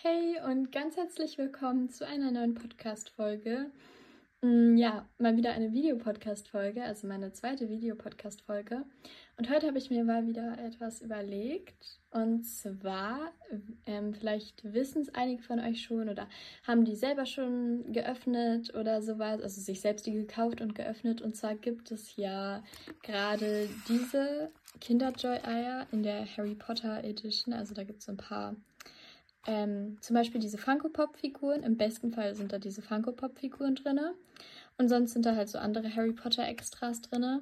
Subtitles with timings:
[0.00, 3.72] Hey und ganz herzlich willkommen zu einer neuen Podcast-Folge.
[4.42, 8.84] Mm, ja, mal wieder eine Videopodcast-Folge, also meine zweite Videopodcast-Folge.
[9.38, 11.98] Und heute habe ich mir mal wieder etwas überlegt.
[12.12, 13.32] Und zwar,
[13.86, 16.28] ähm, vielleicht wissen es einige von euch schon oder
[16.62, 21.22] haben die selber schon geöffnet oder sowas, also sich selbst die gekauft und geöffnet.
[21.22, 22.62] Und zwar gibt es ja
[23.02, 27.52] gerade diese Kinderjoy-Eier in der Harry Potter Edition.
[27.52, 28.54] Also da gibt es so ein paar
[29.48, 31.62] ähm, zum Beispiel diese Funko Pop-Figuren.
[31.62, 33.98] Im besten Fall sind da diese Funko Pop-Figuren drin.
[34.76, 37.40] Und sonst sind da halt so andere Harry Potter-Extras drin.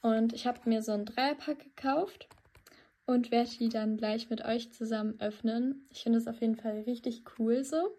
[0.00, 2.26] Und ich habe mir so ein Dreierpack gekauft
[3.04, 5.86] und werde die dann gleich mit euch zusammen öffnen.
[5.90, 7.96] Ich finde es auf jeden Fall richtig cool so,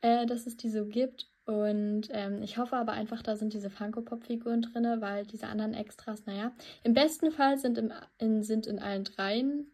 [0.00, 1.30] äh, dass es die so gibt.
[1.44, 5.74] Und ähm, ich hoffe aber einfach, da sind diese Funko Pop-Figuren drin, weil diese anderen
[5.74, 9.72] Extras, naja, im besten Fall sind, im, in, sind in allen dreien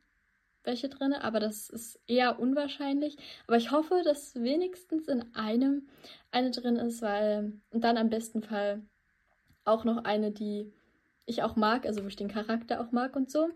[0.69, 3.17] welche drin, aber das ist eher unwahrscheinlich.
[3.49, 5.89] Aber ich hoffe, dass wenigstens in einem
[6.31, 8.83] eine drin ist, weil und dann am besten Fall
[9.65, 10.73] auch noch eine, die
[11.27, 13.49] ich auch mag, also wo ich den Charakter auch mag und so.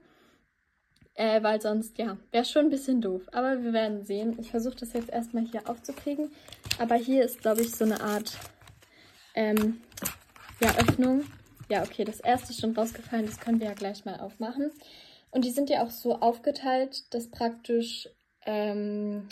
[1.14, 3.22] Äh, weil sonst, ja, wäre schon ein bisschen doof.
[3.32, 4.36] Aber wir werden sehen.
[4.38, 6.30] Ich versuche das jetzt erstmal hier aufzukriegen.
[6.78, 8.38] Aber hier ist, glaube ich, so eine Art
[9.34, 9.82] ähm,
[10.60, 11.24] ja, Öffnung.
[11.68, 13.26] Ja, okay, das erste ist schon rausgefallen.
[13.26, 14.70] Das können wir ja gleich mal aufmachen.
[15.32, 18.08] Und die sind ja auch so aufgeteilt, dass praktisch,
[18.46, 19.28] ähm,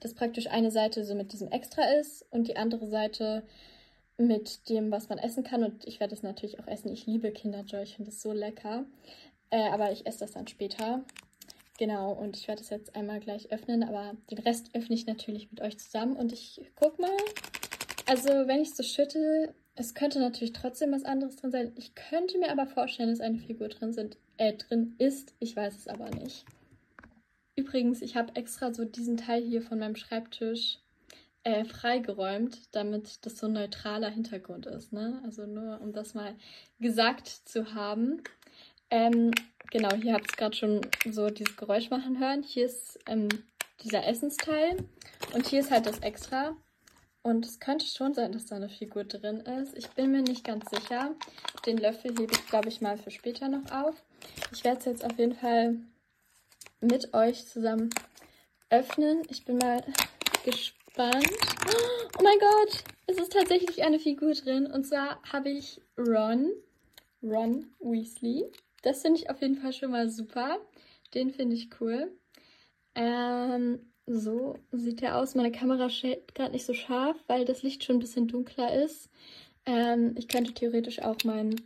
[0.00, 3.44] dass praktisch eine Seite so mit diesem Extra ist und die andere Seite
[4.16, 5.62] mit dem, was man essen kann.
[5.62, 6.90] Und ich werde es natürlich auch essen.
[6.90, 8.86] Ich liebe Kinderjoy, ich finde es so lecker.
[9.50, 11.04] Äh, aber ich esse das dann später.
[11.78, 15.50] Genau, und ich werde es jetzt einmal gleich öffnen, aber den Rest öffne ich natürlich
[15.50, 16.16] mit euch zusammen.
[16.16, 17.16] Und ich guck mal.
[18.06, 21.72] Also, wenn ich so schütte, es könnte natürlich trotzdem was anderes drin sein.
[21.76, 25.34] Ich könnte mir aber vorstellen, dass eine Figur drin, sind, äh, drin ist.
[25.38, 26.44] Ich weiß es aber nicht.
[27.54, 30.78] Übrigens, ich habe extra so diesen Teil hier von meinem Schreibtisch
[31.44, 34.92] äh, freigeräumt, damit das so ein neutraler Hintergrund ist.
[34.92, 35.20] Ne?
[35.24, 36.34] Also nur, um das mal
[36.80, 38.22] gesagt zu haben.
[38.90, 39.30] Ähm,
[39.70, 42.42] genau, hier habt ihr gerade schon so dieses Geräusch machen hören.
[42.42, 43.28] Hier ist ähm,
[43.84, 44.76] dieser Essensteil
[45.34, 46.56] und hier ist halt das Extra.
[47.22, 49.78] Und es könnte schon sein, dass da eine Figur drin ist.
[49.78, 51.14] Ich bin mir nicht ganz sicher.
[51.64, 54.02] Den Löffel hebe ich, glaube ich, mal für später noch auf.
[54.52, 55.76] Ich werde es jetzt auf jeden Fall
[56.80, 57.90] mit euch zusammen
[58.70, 59.22] öffnen.
[59.28, 59.82] Ich bin mal
[60.44, 61.28] gespannt.
[62.18, 64.66] Oh mein Gott, es ist tatsächlich eine Figur drin.
[64.66, 66.52] Und zwar habe ich Ron,
[67.22, 68.44] Ron Weasley.
[68.82, 70.58] Das finde ich auf jeden Fall schon mal super.
[71.14, 72.12] Den finde ich cool.
[72.94, 75.34] Ähm, so sieht der aus.
[75.34, 79.08] Meine Kamera steht gerade nicht so scharf, weil das Licht schon ein bisschen dunkler ist.
[79.64, 81.60] Ähm, ich könnte theoretisch auch mein,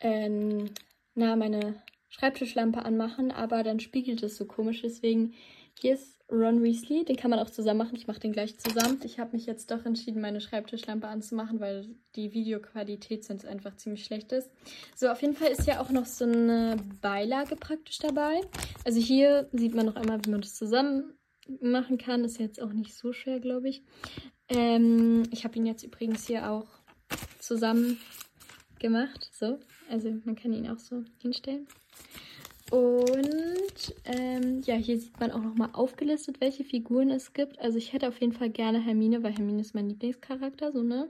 [0.00, 0.70] ähm,
[1.16, 4.82] na, meine Schreibtischlampe anmachen, aber dann spiegelt es so komisch.
[4.82, 5.34] Deswegen,
[5.80, 7.04] hier ist Ron Weasley.
[7.04, 7.96] Den kann man auch zusammen machen.
[7.96, 9.00] Ich mache den gleich zusammen.
[9.04, 14.04] Ich habe mich jetzt doch entschieden, meine Schreibtischlampe anzumachen, weil die Videoqualität sonst einfach ziemlich
[14.04, 14.50] schlecht ist.
[14.94, 18.40] So, auf jeden Fall ist ja auch noch so eine Beilage praktisch dabei.
[18.84, 21.14] Also hier sieht man noch einmal, wie man das zusammen
[21.60, 22.24] machen kann.
[22.24, 23.82] Ist jetzt auch nicht so schwer, glaube ich.
[24.48, 26.66] Ähm, ich habe ihn jetzt übrigens hier auch
[27.38, 27.98] zusammen
[28.78, 29.28] gemacht.
[29.32, 29.58] So,
[29.90, 31.66] also man kann ihn auch so hinstellen.
[32.70, 37.60] Und ähm, ja, hier sieht man auch nochmal aufgelistet, welche Figuren es gibt.
[37.60, 41.08] Also ich hätte auf jeden Fall gerne Hermine, weil Hermine ist mein Lieblingscharakter, so ne.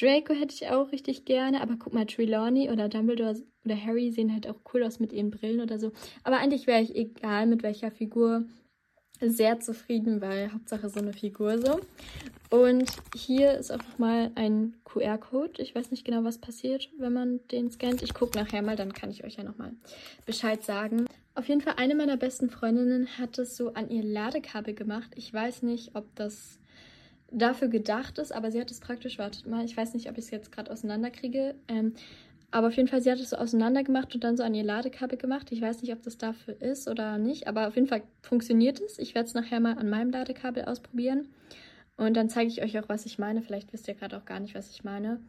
[0.00, 3.36] Draco hätte ich auch richtig gerne, aber guck mal, Trelawney oder Dumbledore
[3.66, 5.92] oder Harry sehen halt auch cool aus mit ihren Brillen oder so.
[6.22, 8.46] Aber eigentlich wäre ich egal, mit welcher Figur
[9.20, 11.80] sehr zufrieden, weil Hauptsache so eine Figur so.
[12.50, 15.60] Und hier ist auch nochmal ein QR-Code.
[15.60, 18.02] Ich weiß nicht genau, was passiert, wenn man den scannt.
[18.02, 19.72] Ich gucke nachher mal, dann kann ich euch ja nochmal
[20.24, 21.06] Bescheid sagen.
[21.34, 25.10] Auf jeden Fall, eine meiner besten Freundinnen hat es so an ihr Ladekabel gemacht.
[25.14, 26.58] Ich weiß nicht, ob das
[27.30, 30.24] dafür gedacht ist, aber sie hat es praktisch, wartet mal, ich weiß nicht, ob ich
[30.24, 31.54] es jetzt gerade auseinanderkriege.
[31.68, 31.94] Ähm,
[32.50, 34.64] aber auf jeden Fall, sie hat es so auseinander gemacht und dann so an ihr
[34.64, 35.52] Ladekabel gemacht.
[35.52, 38.98] Ich weiß nicht, ob das dafür ist oder nicht, aber auf jeden Fall funktioniert es.
[38.98, 41.28] Ich werde es nachher mal an meinem Ladekabel ausprobieren.
[41.98, 43.42] Und dann zeige ich euch auch, was ich meine.
[43.42, 45.20] Vielleicht wisst ihr gerade auch gar nicht, was ich meine.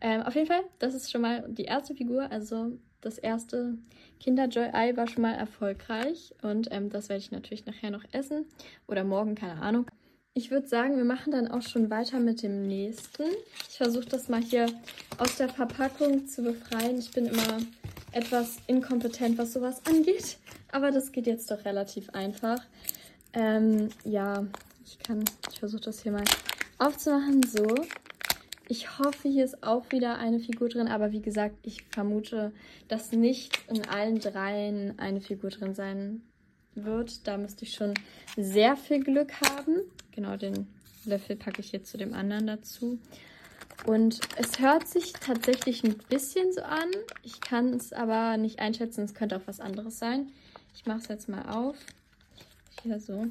[0.00, 2.30] Ähm, auf jeden Fall, das ist schon mal die erste Figur.
[2.30, 3.78] Also das erste
[4.18, 6.34] Kinder-Joy-Ei war schon mal erfolgreich.
[6.42, 8.44] Und ähm, das werde ich natürlich nachher noch essen.
[8.88, 9.86] Oder morgen, keine Ahnung.
[10.38, 13.22] Ich würde sagen, wir machen dann auch schon weiter mit dem nächsten.
[13.70, 14.66] Ich versuche das mal hier
[15.16, 16.98] aus der Verpackung zu befreien.
[16.98, 17.56] Ich bin immer
[18.12, 20.36] etwas inkompetent, was sowas angeht.
[20.70, 22.58] Aber das geht jetzt doch relativ einfach.
[23.32, 24.44] Ähm, ja,
[24.84, 26.24] ich kann, ich versuche das hier mal
[26.76, 27.42] aufzumachen.
[27.42, 27.66] So.
[28.68, 32.52] Ich hoffe, hier ist auch wieder eine Figur drin, aber wie gesagt, ich vermute,
[32.88, 36.20] dass nicht in allen dreien eine Figur drin sein
[36.76, 37.26] wird.
[37.26, 37.94] Da müsste ich schon
[38.36, 39.82] sehr viel Glück haben.
[40.12, 40.66] genau, den
[41.04, 42.98] Löffel packe ich jetzt zu dem anderen dazu.
[43.84, 46.90] Und es hört sich tatsächlich ein bisschen so an.
[47.22, 49.04] Ich kann es aber nicht einschätzen.
[49.04, 50.32] Es könnte auch was anderes sein.
[50.74, 51.76] Ich mache es jetzt mal auf.
[52.82, 53.26] Hier so.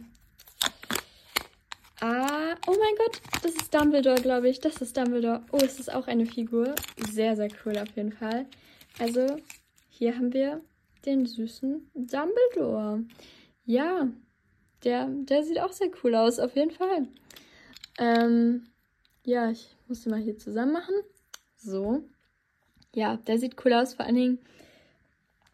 [2.02, 4.60] Ah, oh mein Gott, das ist Dumbledore, glaube ich.
[4.60, 5.44] Das ist Dumbledore.
[5.52, 6.76] Oh, es ist auch eine Figur.
[7.12, 8.46] Sehr, sehr cool auf jeden Fall.
[9.00, 9.38] Also,
[9.90, 10.62] hier haben wir
[11.06, 13.04] den süßen Dumbledore.
[13.66, 14.08] Ja,
[14.84, 17.08] der, der sieht auch sehr cool aus, auf jeden Fall.
[17.98, 18.68] Ähm,
[19.24, 20.96] ja, ich muss den mal hier zusammen machen.
[21.56, 22.04] So.
[22.94, 23.96] Ja, der sieht cool aus.
[23.96, 24.40] Vor allen Dingen,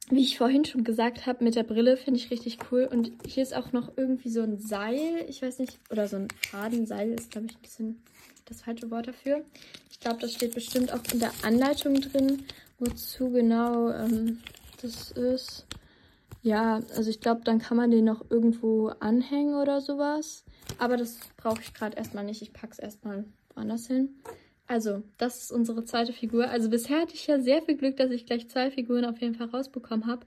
[0.10, 2.88] wie ich vorhin schon gesagt habe, mit der Brille finde ich richtig cool.
[2.92, 5.26] Und hier ist auch noch irgendwie so ein Seil.
[5.30, 8.04] Ich weiß nicht, oder so ein Fadenseil ist, glaube ich, ein bisschen
[8.46, 9.46] das falsche Wort dafür.
[9.90, 12.44] Ich glaube, das steht bestimmt auch in der Anleitung drin,
[12.80, 14.40] wozu genau ähm,
[14.82, 15.66] das ist.
[16.44, 20.44] Ja, also ich glaube, dann kann man den noch irgendwo anhängen oder sowas.
[20.80, 22.42] Aber das brauche ich gerade erstmal nicht.
[22.42, 24.16] Ich packe es erstmal woanders hin.
[24.68, 26.50] Also, das ist unsere zweite Figur.
[26.50, 29.36] Also bisher hatte ich ja sehr viel Glück, dass ich gleich zwei Figuren auf jeden
[29.36, 30.26] Fall rausbekommen habe.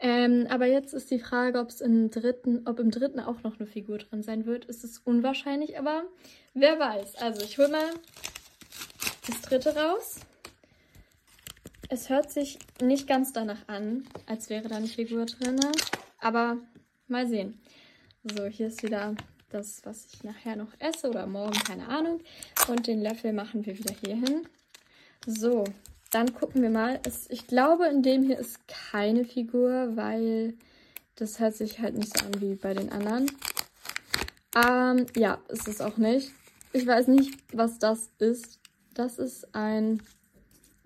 [0.00, 3.58] Ähm, aber jetzt ist die Frage, ob es im dritten, ob im dritten auch noch
[3.58, 4.68] eine Figur drin sein wird.
[4.68, 6.04] Es ist unwahrscheinlich, aber
[6.54, 7.16] wer weiß.
[7.16, 7.90] Also ich hole mal
[9.26, 10.20] das dritte raus.
[11.90, 15.58] Es hört sich nicht ganz danach an, als wäre da eine Figur drin.
[16.18, 16.58] Aber
[17.06, 17.58] mal sehen.
[18.24, 19.14] So, hier ist wieder
[19.48, 22.20] das, was ich nachher noch esse oder morgen, keine Ahnung.
[22.68, 24.46] Und den Löffel machen wir wieder hier hin.
[25.26, 25.64] So,
[26.10, 27.00] dann gucken wir mal.
[27.06, 30.54] Es, ich glaube, in dem hier ist keine Figur, weil
[31.14, 33.30] das hört sich halt nicht so an wie bei den anderen.
[34.54, 36.32] Ähm, ja, ist es auch nicht.
[36.74, 38.60] Ich weiß nicht, was das ist.
[38.92, 40.02] Das ist ein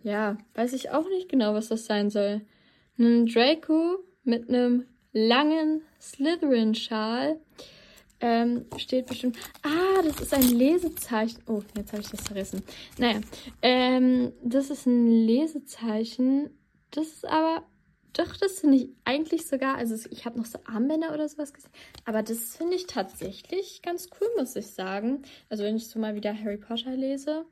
[0.02, 2.43] ja, weiß ich auch nicht genau, was das sein soll.
[2.99, 7.40] Ein Draco mit einem langen Slytherin-Schal.
[8.20, 9.37] Ähm, steht bestimmt.
[9.62, 11.43] Ah, das ist ein Lesezeichen.
[11.49, 12.62] Oh, jetzt habe ich das zerrissen.
[12.96, 13.20] Naja,
[13.62, 16.50] ähm, das ist ein Lesezeichen.
[16.93, 17.64] Das ist aber.
[18.12, 19.76] Doch, das finde ich eigentlich sogar.
[19.76, 21.72] Also, ich habe noch so Armbänder oder sowas gesehen.
[22.04, 25.22] Aber das finde ich tatsächlich ganz cool, muss ich sagen.
[25.49, 27.44] Also, wenn ich so mal wieder Harry Potter lese.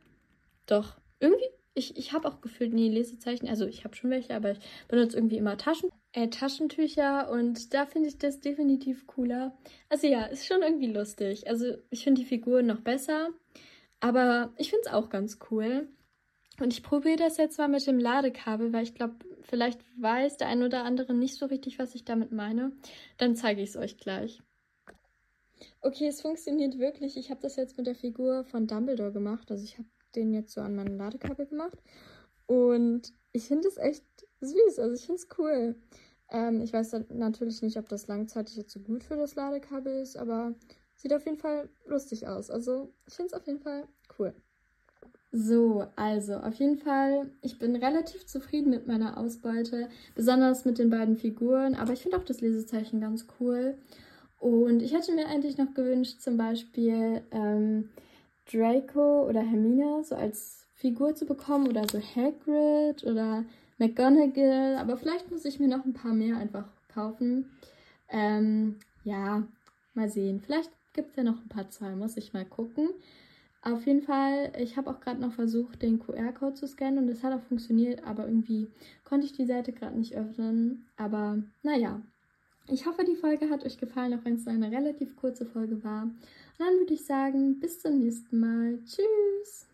[0.67, 3.49] Doch, irgendwie ich, ich habe auch gefühlt nie Lesezeichen.
[3.49, 4.59] Also ich habe schon welche, aber ich
[4.89, 9.57] benutze irgendwie immer Taschen, äh, Taschentücher und da finde ich das definitiv cooler.
[9.89, 11.49] Also ja, ist schon irgendwie lustig.
[11.49, 13.31] Also ich finde die Figuren noch besser,
[14.01, 15.89] aber ich finde es auch ganz cool.
[16.59, 20.49] Und ich probiere das jetzt mal mit dem Ladekabel, weil ich glaube, vielleicht weiß der
[20.49, 22.73] ein oder andere nicht so richtig, was ich damit meine.
[23.17, 24.43] Dann zeige ich es euch gleich.
[25.81, 27.17] Okay, es funktioniert wirklich.
[27.17, 29.51] Ich habe das jetzt mit der Figur von Dumbledore gemacht.
[29.51, 31.79] Also ich habe den jetzt so an mein Ladekabel gemacht.
[32.47, 34.05] Und ich finde es echt
[34.41, 34.79] süß.
[34.79, 35.77] Also ich finde es cool.
[36.31, 40.17] Ähm, ich weiß natürlich nicht, ob das langzeitig jetzt so gut für das Ladekabel ist,
[40.17, 40.55] aber
[40.97, 42.51] sieht auf jeden Fall lustig aus.
[42.51, 43.87] Also ich finde es auf jeden Fall
[44.19, 44.35] cool.
[45.33, 50.91] So, also auf jeden Fall, ich bin relativ zufrieden mit meiner Ausbeute, besonders mit den
[50.91, 53.79] beiden Figuren, aber ich finde auch das Lesezeichen ganz cool.
[54.41, 57.91] Und ich hätte mir eigentlich noch gewünscht, zum Beispiel ähm,
[58.53, 63.45] Draco oder Hermine so als Figur zu bekommen oder so Hagrid oder
[63.79, 64.77] McGonagall.
[64.77, 67.51] Aber vielleicht muss ich mir noch ein paar mehr einfach kaufen.
[68.09, 69.47] Ähm, ja,
[69.95, 70.41] mal sehen.
[70.41, 72.89] Vielleicht gibt es ja noch ein paar Zahlen, muss ich mal gucken.
[73.63, 77.23] Auf jeden Fall, ich habe auch gerade noch versucht, den QR-Code zu scannen und das
[77.23, 78.69] hat auch funktioniert, aber irgendwie
[79.05, 80.87] konnte ich die Seite gerade nicht öffnen.
[80.97, 82.01] Aber naja,
[82.69, 86.09] ich hoffe, die Folge hat euch gefallen, auch wenn es eine relativ kurze Folge war.
[86.61, 88.79] Dann würde ich sagen, bis zum nächsten Mal.
[88.85, 89.70] Tschüss!